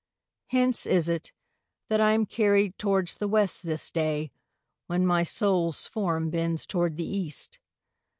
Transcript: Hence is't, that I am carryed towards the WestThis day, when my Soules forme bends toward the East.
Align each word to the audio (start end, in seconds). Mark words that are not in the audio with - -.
Hence 0.47 0.87
is't, 0.87 1.31
that 1.89 2.01
I 2.01 2.13
am 2.13 2.25
carryed 2.25 2.79
towards 2.79 3.17
the 3.17 3.29
WestThis 3.29 3.93
day, 3.93 4.31
when 4.87 5.05
my 5.05 5.21
Soules 5.21 5.85
forme 5.85 6.31
bends 6.31 6.65
toward 6.65 6.97
the 6.97 7.03
East. 7.05 7.59